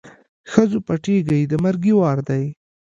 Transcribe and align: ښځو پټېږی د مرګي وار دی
ښځو 0.51 0.77
پټېږی 0.87 1.41
د 1.51 1.53
مرګي 1.63 1.93
وار 1.99 2.19
دی 2.29 2.45